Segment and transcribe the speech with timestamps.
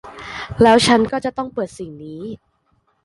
[0.61, 2.21] แล้วฉันก็จะต้องเปิดสิ่งนี้